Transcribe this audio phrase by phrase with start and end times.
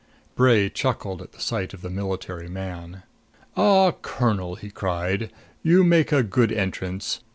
[0.33, 3.03] Bray chuckled at sight of the military man.
[3.55, 5.31] "Ah, Colonel," he cried,
[5.61, 7.19] "you make a good entrance!